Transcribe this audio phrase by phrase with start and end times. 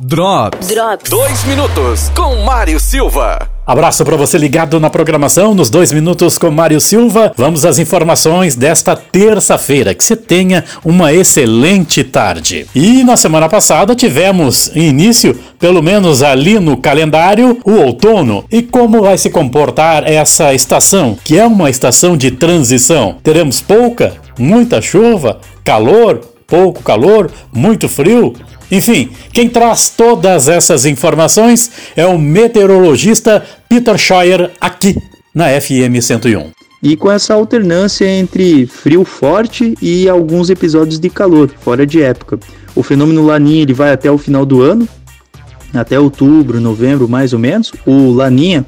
[0.00, 0.68] Drops.
[0.68, 1.10] Drops.
[1.10, 3.48] Dois minutos com Mário Silva.
[3.66, 7.32] Abraço para você ligado na programação nos dois minutos com Mário Silva.
[7.36, 9.92] Vamos às informações desta terça-feira.
[9.94, 12.64] Que você tenha uma excelente tarde.
[12.74, 18.44] E na semana passada tivemos início, pelo menos ali no calendário, o outono.
[18.52, 23.16] E como vai se comportar essa estação, que é uma estação de transição?
[23.22, 28.34] Teremos pouca, muita chuva, calor, pouco calor, muito frio?
[28.72, 34.96] Enfim, quem traz todas essas informações é o meteorologista Peter Scheuer aqui
[35.34, 36.50] na FM 101.
[36.82, 42.38] E com essa alternância entre frio forte e alguns episódios de calor, fora de época.
[42.74, 44.88] O fenômeno Laninha ele vai até o final do ano,
[45.74, 47.72] até outubro, novembro mais ou menos.
[47.84, 48.64] O Laninha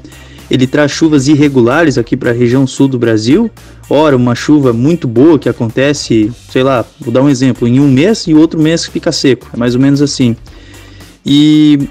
[0.51, 3.49] ele traz chuvas irregulares aqui para a região sul do Brasil.
[3.89, 7.89] Ora, uma chuva muito boa que acontece, sei lá, vou dar um exemplo, em um
[7.89, 9.47] mês e outro mês fica seco.
[9.53, 10.35] É mais ou menos assim.
[11.25, 11.87] E